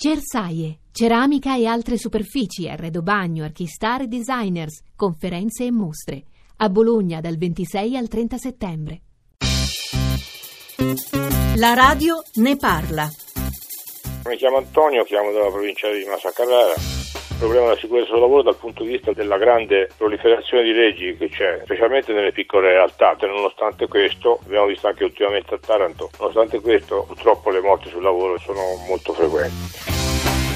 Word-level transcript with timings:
Cersaie, 0.00 0.78
ceramica 0.92 1.56
e 1.56 1.66
altre 1.66 1.98
superfici, 1.98 2.68
arredo 2.68 3.02
bagno, 3.02 3.42
archistar 3.42 4.02
e 4.02 4.06
designers, 4.06 4.80
conferenze 4.94 5.64
e 5.64 5.72
mostre. 5.72 6.22
A 6.58 6.68
Bologna 6.68 7.20
dal 7.20 7.36
26 7.36 7.96
al 7.96 8.06
30 8.06 8.36
settembre. 8.38 9.00
La 11.56 11.74
radio 11.74 12.22
ne 12.34 12.54
parla. 12.54 13.08
Mi 14.26 14.36
chiamo 14.36 14.58
Antonio, 14.58 15.02
chiamo 15.02 15.32
dalla 15.32 15.50
provincia 15.50 15.90
di 15.90 16.04
Massa 16.04 16.30
Carrara. 16.30 17.17
Problema 17.38 17.66
della 17.66 17.78
sicurezza 17.78 18.08
sul 18.08 18.18
lavoro 18.18 18.42
dal 18.42 18.56
punto 18.56 18.82
di 18.82 18.90
vista 18.90 19.12
della 19.12 19.38
grande 19.38 19.88
proliferazione 19.96 20.64
di 20.64 20.72
leggi 20.72 21.16
che 21.16 21.28
c'è, 21.28 21.60
specialmente 21.62 22.12
nelle 22.12 22.32
piccole 22.32 22.72
realtà. 22.72 23.16
Nonostante 23.20 23.86
questo, 23.86 24.40
abbiamo 24.44 24.66
visto 24.66 24.88
anche 24.88 25.04
ultimamente 25.04 25.54
a 25.54 25.58
Taranto, 25.58 26.10
nonostante 26.18 26.60
questo 26.60 27.04
purtroppo 27.06 27.50
le 27.50 27.60
morti 27.60 27.88
sul 27.90 28.02
lavoro 28.02 28.38
sono 28.38 28.60
molto 28.88 29.12
frequenti. 29.12 30.47